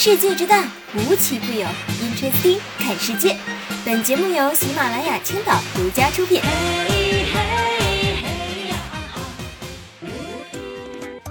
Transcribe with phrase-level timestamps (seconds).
[0.00, 0.62] 世界之大，
[0.94, 1.66] 无奇不有。
[2.00, 3.36] Interesting，看世界。
[3.84, 6.40] 本节目由喜马拉雅青岛独家出品。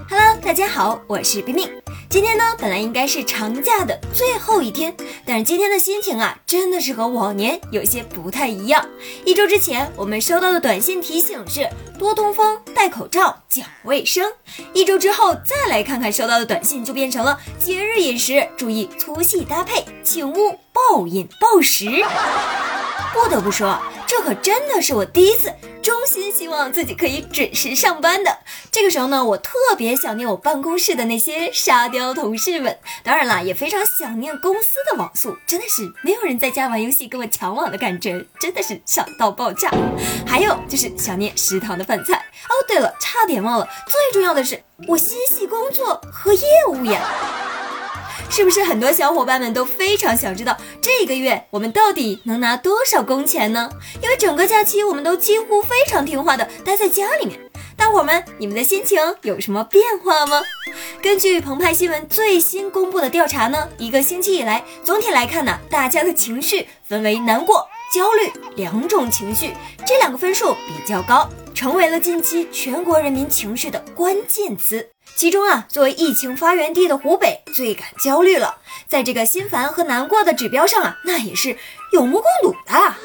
[0.10, 1.66] Hello，大家好，我是冰冰。
[2.10, 4.96] 今天呢，本来应该是长假的最后一天，
[5.26, 8.84] 但是今天的心情啊，真的是和往年有些不太一样。
[9.26, 11.70] 一周之前，我们收到的短信提醒是
[12.00, 14.24] 多通风、戴口罩、讲卫生；
[14.74, 21.88] 一周之后再来看看收到的短信，就变成了节日饮食注意粗细搭配，请勿暴饮暴食。
[23.18, 28.38] 不得不说，这可真的是我第一次衷心希望自己可以准时上班的。
[28.72, 39.72] 这个时候呢，我特别想念我办公室的那些沙雕同事们，当然啦，也非常想念公司的网速，真的是没有人在家玩游戏跟我抢网的感觉，真的是爽到爆炸。
[40.26, 42.14] 还有就是想念食堂的饭菜。
[42.18, 47.02] 哦，对了，差点忘了，最重要的是我心系工作和业务呀。
[48.30, 53.70] 是不是很多小伙伴们都非常想知道这个月我们到底能拿多少工钱呢？
[54.02, 57.40] 因为整个假期我们都几乎非常听话的待在家里面。
[57.76, 60.42] 大伙们，你们的心情有什么变化吗？
[61.02, 69.54] 根据澎湃新闻最新公布的调查呢，一个星期以来，总体来看呢，大家的情绪分为难过、焦虑两种情绪，
[69.86, 74.90] 这两个分数比较高，成为了近期全国人民情绪的关键词。
[75.16, 81.58] 其中啊，作为疫情发源地的湖北最感焦虑了，在这个心烦和难过的指标上啊，那也是
[81.94, 82.96] 有目共睹的。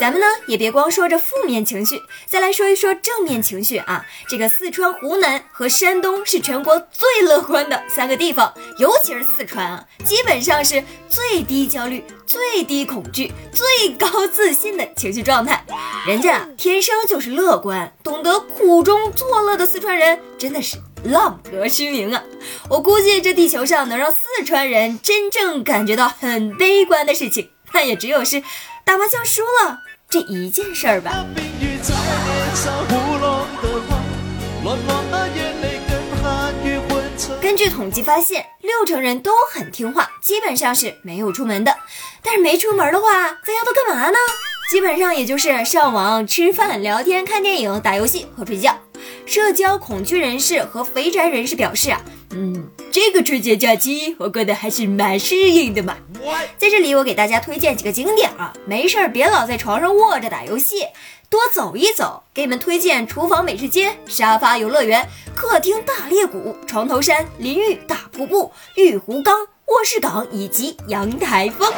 [0.00, 4.06] 咱们呢也别光说着负面情绪，再来说一说正面情绪啊。
[4.28, 15.64] 这个四川、湖南和山东是全国最乐观的三个地方，尤其是四川啊，基本上是最低焦虑、最低恐惧、最高自信的情绪状态。
[16.06, 22.22] 人家天生就是乐观，懂得苦中作乐的四川人真的是浪得虚名啊！
[22.70, 28.40] 我估计这地球上能让四川人真正感觉到很悲观的事情，那也只有是
[28.84, 29.80] 打麻将输了。
[30.10, 31.26] 这一件事儿吧。
[37.42, 41.76] 根据统计发现，六成人都很听话，基本上是没有出门的。
[42.22, 44.16] 但是没出门的话，在家都干嘛呢？
[44.70, 48.78] 基本上也就是上网、吃饭、聊天、看电影、打游戏和睡觉。
[49.26, 52.00] 社交恐惧人士和肥宅人士表示啊，
[52.30, 52.68] 嗯。
[52.90, 55.98] 这个春节假期我过得还是蛮适应的嘛。
[56.56, 60.86] 在这里，我给大家推荐几个景点啊，没事儿别老在床上卧着打游戏，
[61.28, 62.22] 多走一走。
[62.32, 71.70] 给你们推荐厨房美食街、沙发游乐园、客厅大裂谷、床头山、淋浴大瀑布、玉湖缸、卧室港以及阳台风。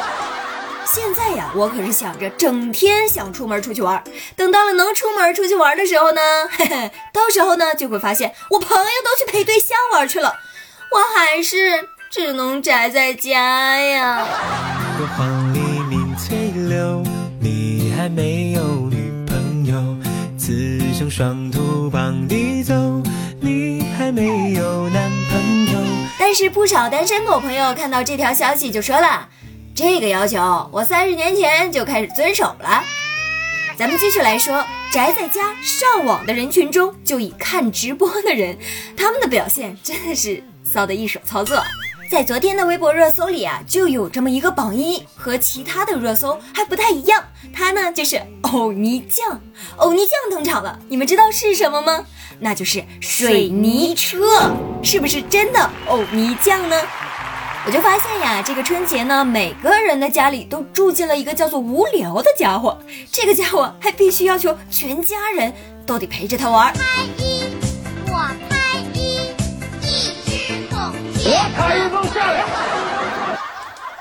[0.93, 4.03] 现在呀，我可是想着整天想出门出去玩，
[4.35, 6.21] 等到了能出门出去玩的时候呢，
[6.51, 10.35] 嘿嘿，到时候呢就会发现我朋友都去陪对象玩去了。
[10.91, 14.27] 我还是只能宅在家呀。
[17.39, 19.95] 你还没有女朋友，
[20.37, 22.73] 雌雄双兔傍地走，
[23.39, 25.79] 你还没有男朋友
[26.19, 29.29] 但是不少单身狗朋友看到这条消息就说了，
[29.81, 30.39] 这个要求
[30.71, 32.83] 我三十年前就开始遵守了。
[33.75, 38.55] 咱们继续来说，宅在家上网的人群中，就以看直播的人，
[38.95, 40.43] 他们的表现真的是。
[40.63, 41.61] 骚的一手操作，
[42.09, 47.21] 在昨天的微博热搜里啊，就有这么一个榜一，和其他的热搜还不太一样。
[47.53, 49.41] 它呢就是欧尼酱，
[49.75, 50.79] 欧尼酱登场了。
[50.87, 52.05] 你们知道是什么吗？
[52.39, 56.81] 那就是水泥车，是不是真的欧尼酱呢？
[57.63, 62.75] 我就发现呀，这个春节呢，每个人的家里都住进了一个叫做无聊的家伙。
[63.11, 65.53] 这个家伙还必须要求全家人
[65.85, 66.73] 都得陪着他玩。
[66.73, 66.79] 拍
[67.19, 67.43] 一，
[68.09, 68.31] 我。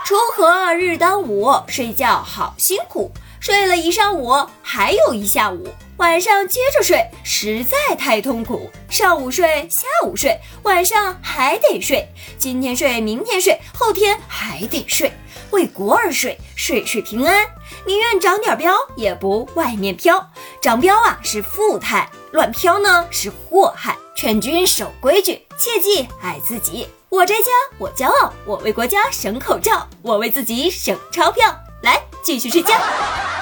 [0.06, 3.12] 锄禾日当午，睡觉好辛苦。
[3.40, 8.70] 睡了一上午，还有一下午，晚上接着睡，实在太痛苦。
[8.90, 12.06] 上午睡，下午睡，晚上还得睡。
[12.36, 15.10] 今天睡，明天睡，后天还得睡。
[15.52, 17.46] 为国而睡，睡睡平安。
[17.87, 20.31] 宁愿长点膘，也不外面飘。
[20.60, 23.96] 长膘啊是富态，乱飘呢是祸害。
[24.14, 26.86] 劝君守规矩，切记爱自己。
[27.08, 27.46] 我宅家，
[27.78, 31.58] 我骄傲，我为国家省口罩，我为自己省钞票。
[31.82, 32.75] 来，继续睡觉。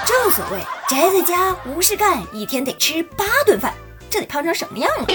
[0.08, 0.58] 正所谓
[0.88, 3.74] 宅在家无事干，一天得吃八顿饭，
[4.08, 5.06] 这得胖成什么样啊？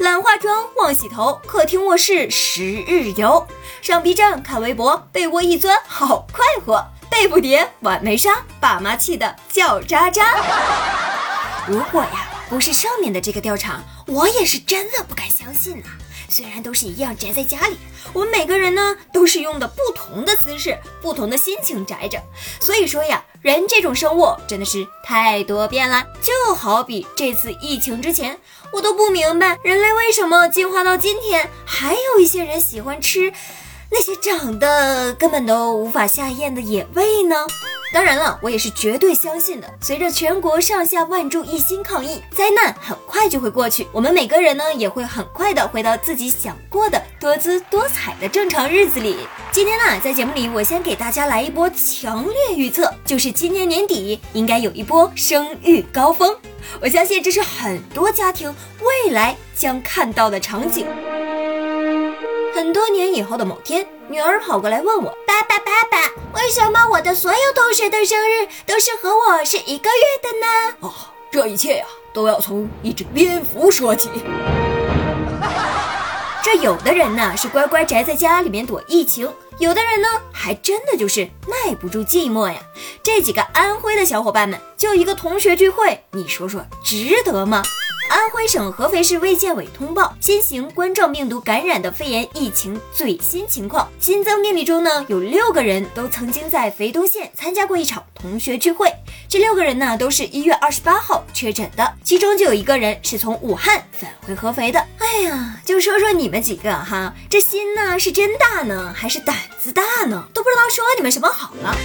[0.00, 3.48] 懒化妆，忘洗头，客厅卧室十日游。
[3.80, 6.86] 上 B 站看微博，被窝一钻，好快活。
[7.10, 10.34] 被不叠，碗没刷，爸妈气得叫渣渣。
[11.66, 15.88] 如果呀，不是上面的这个调查，我也是真的不敢相信呐。
[16.28, 17.76] 虽然都是一样宅在家里，
[18.12, 22.22] 我们每个人呢都是用的不同的姿势、不同的心情宅着。
[22.60, 26.06] 所以说呀，人这种生物真的是太多变了。
[26.20, 28.38] 就好比这次疫情之前，
[28.72, 33.32] 我都不明白人类为什么进化到今天，还有一些人喜欢吃
[33.90, 37.46] 那些长得根本都无法下咽的野味呢？
[37.92, 39.68] 当然了，我也是绝对相信的。
[39.80, 49.16] 随着全国上下万众一心抗疫，灾难很快就会过去，我们每个人呢也会很快的回到自己想过的多姿多彩的正常日子里。
[49.50, 56.36] 今天呢，在节目里，我先给大家来一波强烈预测，就是今年年底应该有一波生育高峰。
[56.80, 60.86] 我相信这是很多家庭未来将看到的场景。
[62.54, 65.98] 很多年以后的某天，女儿跑过来问我：“爸爸，爸爸，
[66.32, 70.46] 为什么我的所有同学的生日都是和我是一个月的呢？”
[70.80, 70.90] 哦，
[71.30, 71.84] 这一切呀，
[72.14, 74.08] 都要从一只蝙蝠说起。
[76.42, 82.58] 这有的人呢是乖乖宅在家里面躲疫情，有的人呢还真的就是耐不住寂寞呀。
[83.02, 87.62] 这几个安徽的小伙伴们，就一个同学聚会，你说说值得吗？
[88.08, 98.90] 安徽省合肥市卫健委通报新型冠状病毒感染的肺炎疫情最新情况，新增病例中呢，有六个人都曾经在肥东县参加过一场同学聚会，
[99.28, 104.84] 这六个人呢都是一月二十八号确诊的，其中就有一个人是从武汉返回合肥的。
[104.98, 110.28] 哎呀，就说说你们几个哈，这心呢是真大呢，还是胆子大呢？
[110.32, 111.76] 都不知道说你们什么好了。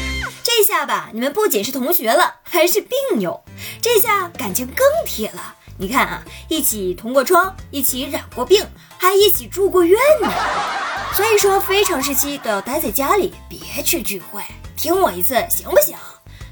[0.41, 3.43] 这下吧，你们不仅是同学了，还是病友，
[3.81, 5.55] 这下感情更铁了。
[5.77, 8.65] 你看啊，一起同过窗，一起染过病，
[8.97, 10.31] 还一起住过院呢。
[11.15, 14.41] 所以说，非常时期都要待在家里，别去聚会。
[14.77, 15.95] 听我一次行不行？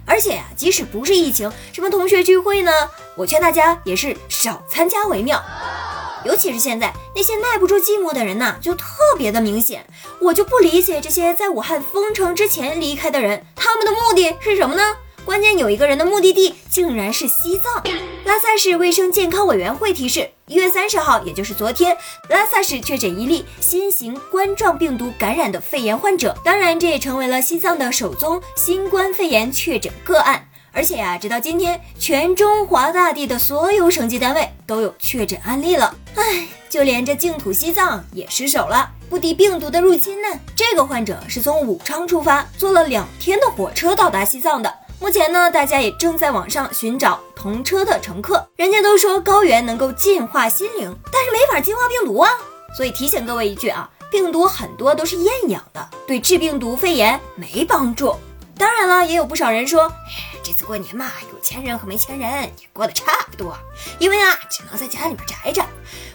[0.06, 2.72] 而且呀，即使不是疫情，什么同学聚会呢？
[3.16, 5.42] 我劝大家也是少参加为妙。
[6.26, 8.86] 尤其是现在那些耐不住寂寞的人呐，就特
[9.18, 9.86] 别的明显。
[10.20, 14.84] 我就不理解这些在武汉封城之前离开的人，他们的目的是什么呢？
[15.26, 17.84] 关键有一个人的目的地竟然是西藏。
[18.26, 21.96] 拉萨市卫生健康委员会提示，一月三十号，也就是昨天，
[22.30, 26.36] 拉萨市确诊一例新型冠状病毒感染的肺炎患者。
[26.44, 30.48] 当然，这也成为了西藏的首宗新冠肺炎确诊个案。
[30.74, 35.94] 而且呀，直到今天，全中华大地的所有省级单位都有确诊案例了。
[36.16, 40.28] 唉，就连这净土西藏也失手了，不敌病毒的入侵呢。
[40.56, 44.74] 这个患者是从武昌出发，坐了两天的火车到达西藏的。
[45.02, 48.48] 目前呢，大家也正在网上寻找同车的乘客。
[48.56, 52.30] 人家都说高原能够净化心灵，但是没法净化病毒啊。
[52.78, 58.16] 所以提醒各位一句啊，病毒很多都是厌氧的，对治病毒肺炎没帮助。
[58.56, 59.92] 当然了，也有不少人说，
[60.44, 63.56] 这次过年嘛，有钱人和没钱人也过得差不多，
[64.00, 65.64] 因为啊，只能在家里面宅着。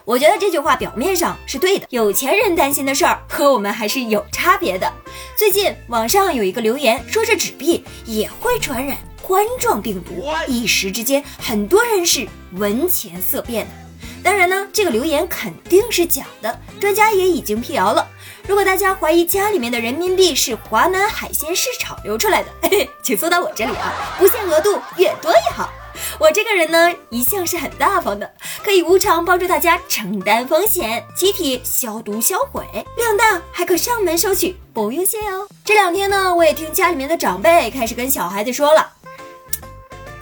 [0.05, 4.93] 我觉得这句话表面上是对的，有钱人担心的事儿和我们还是有差别的。
[5.39, 13.86] 最近网上有一个留言说，这纸币也会传染冠状病毒，一时之间很多人是闻钱色变的。
[14.27, 18.05] 当然呢，这个留言肯定是假的，专家也已经辟谣了。
[18.49, 25.73] 如果大家怀疑家里面的人民币是华南海鲜市场流出来的， 嘿嘿请送到我这里啊，不限额度，越多越好。
[26.19, 28.29] 我这个人呢，一向是很大方的，
[28.65, 32.65] 可以无偿帮助大家承担风险，集体消毒销毁，
[32.97, 35.47] 量大还可上门收取，不用谢哦。
[35.65, 38.91] 这两天呢，我也听家里面的长辈开始跟小孩子说了，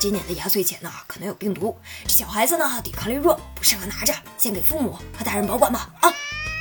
[0.05, 1.75] 今年的压岁钱呢可能有病毒，
[2.09, 5.89] 小孩子呢抵抗力弱，不适合拿着，先给父母和大人保管吧。
[6.03, 6.13] 啊。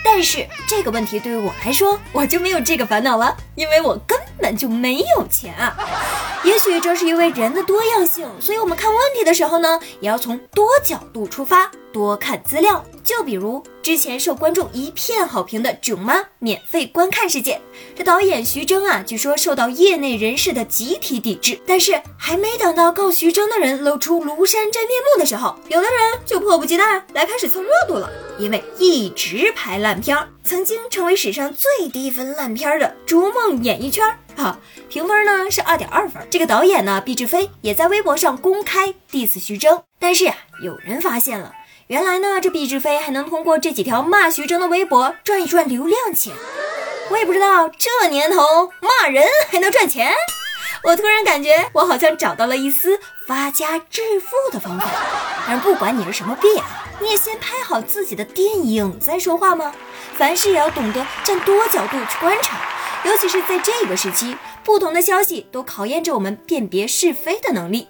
[0.02, 5.76] 但是这个问题对于我来说，我就没有这个烦恼了，因为我根本就没有钱啊。
[6.44, 12.84] 也许正是因为人的多样性，所以我们看问题的时候呢，也要从多角度出发，多看资料。
[13.02, 17.62] 就比如之前受观众一片好评的《囧妈》免费观看事件，
[17.96, 21.60] 这导演徐峥啊，据说受到业内人士的集体抵制。
[21.66, 34.06] 但是还没等到告徐峥的人露出庐山真面目的时候，有的人就迫不及待来开始蹭热度了，因为一直拍烂片儿，曾经成为史上最低分烂片的《逐梦演艺圈》。
[34.38, 34.58] 啊，
[34.90, 36.26] 评分呢是二点二分。
[36.30, 39.84] 这个导演呢，毕志飞也在微博上公开 diss 徐峥。
[40.00, 41.54] 但是呀，有人发现了，
[41.88, 46.34] 原来呢，这毕志飞还能通过这几条骂徐峥的微博赚一赚流量钱。
[47.10, 50.14] 我也不知道这年头骂人还能赚钱。
[50.84, 54.90] 我突然感觉我好像找到了一丝发家致富的方法。
[55.48, 56.66] 但是不管你是什么币啊。
[57.00, 59.74] 你也先拍好自己的电影再说话吗？
[60.16, 62.60] 凡事也要懂得站多角度去观察，
[63.06, 67.88] 尤其是在这个时期，不同的消息都考验着我们辨别是非的能力。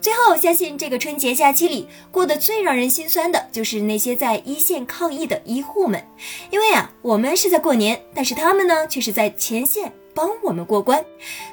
[0.00, 6.02] 最后，相信这个春节假期里过得最让人心酸的就是那些在一线抗疫的医护们，
[6.50, 11.04] 因为啊，我们是在过年，但是他们呢却是在前线帮我们过关。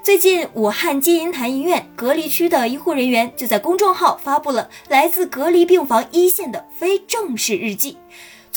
[0.01, 7.97] 最近，武汉金银潭医院隔离区的医护人员就在公众号发布了来自隔离病房一线的非正式日记。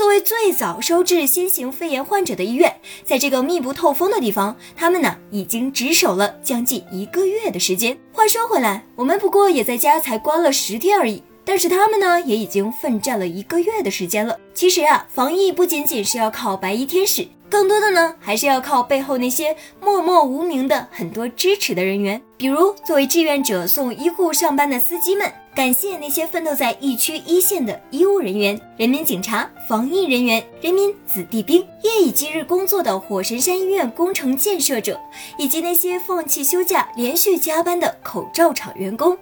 [0.00, 7.94] 作为最早收治新型肺炎患者的医院，在这个密不透风的地方，他们呢已经值守了将近一个月的时间。
[8.10, 14.34] 话说回来，我们不过也在家才关了十天而已，但是他们呢也已经奋战了一个月的时间了。
[14.54, 25.30] 其实啊，防疫不仅仅是要靠白衣天使，更多的呢还是要靠背后那些默默无名的很多支持的人员，比如作为志愿者送医护上班的司机们。
[25.54, 34.98] 感谢那些奋斗在疫区一线的医务人员、人民警察、防疫人员、人民子弟兵，夜以继日工作的火神山医院工程建设者，
[35.36, 39.18] 以及那些放弃休假连续加班的口罩厂员工。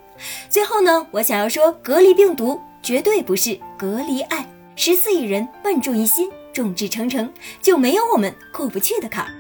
[0.51, 4.47] 最后呢，我想要说，隔离病毒绝对不是隔离爱。
[4.77, 9.38] 十四亿人万众一心，众志成城，就没有我们过不去的坎儿。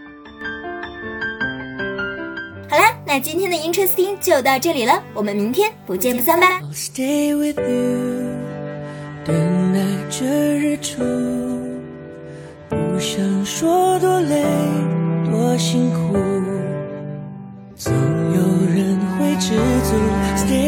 [2.71, 6.61] 好啦，那今天的 Interesting 就到这里了，我们明天不见不散吧。
[6.71, 8.29] Stay with you
[9.25, 11.03] 等待着日出，
[12.69, 14.45] 不想说多累
[15.31, 16.15] 多辛苦，
[17.75, 19.97] 总有人会知足。
[20.37, 20.68] Stay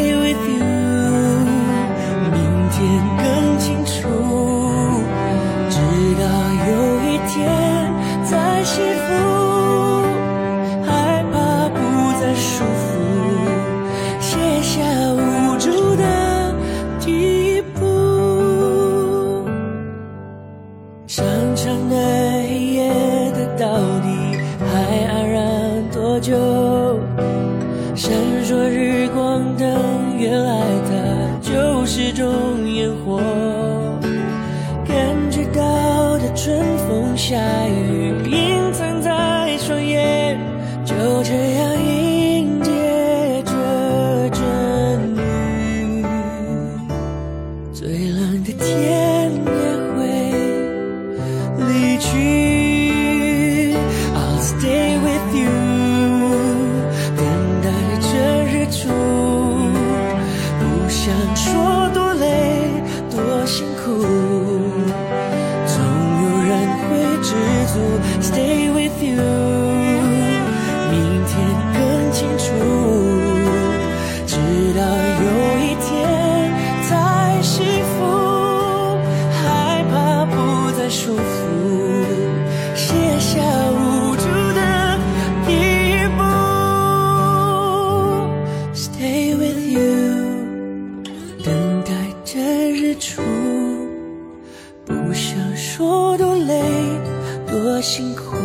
[97.83, 98.37] 辛苦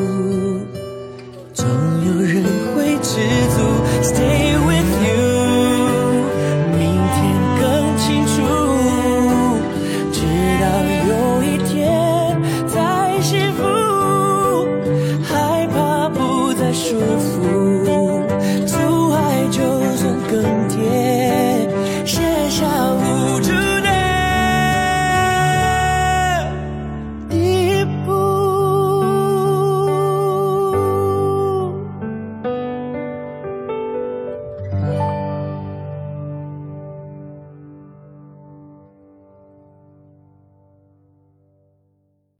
[1.53, 1.67] 总
[2.05, 2.41] 有人
[2.73, 3.19] 会知
[3.53, 3.57] 足
[4.01, 5.13] ，stay with you。
[6.71, 6.79] 明
[7.13, 7.17] 天
[7.59, 7.63] 更
[7.97, 8.33] 清楚，
[10.13, 10.17] 直
[10.61, 10.65] 到
[11.09, 11.11] 有
[11.43, 11.75] 一天
[12.65, 12.75] 再
[13.21, 13.61] 幸福，
[15.21, 18.14] 害怕不再束缚。